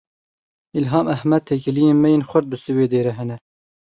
Îlham 0.77 1.07
Ehmed 1.15 1.43
Têkiliyên 1.47 1.97
me 2.01 2.07
yên 2.13 2.23
xurt 2.29 2.45
bi 2.49 2.57
Swêdê 2.63 2.99
re 3.05 3.13
hene. 3.17 3.35